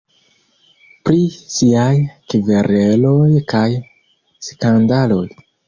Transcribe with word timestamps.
Pri 1.09 1.19
siaj 1.57 1.91
kvereloj 2.35 3.29
kaj 3.55 3.65
skandaloj. 4.51 5.25